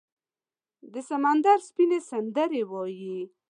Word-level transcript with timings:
د 0.93 0.95
سمندر 1.09 1.57
سپینې، 1.67 1.99
سندرې 2.09 2.63
وایې 2.71 3.19